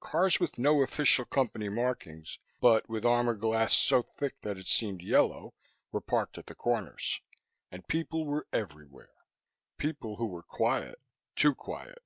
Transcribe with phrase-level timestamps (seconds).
[0.00, 5.02] Cars with no official company markings, but with armor glass so thick that it seemed
[5.02, 5.52] yellow,
[5.92, 7.20] were parked at the corners.
[7.70, 9.12] And people were everywhere.
[9.76, 10.98] People who were quiet.
[11.36, 11.98] Too quiet.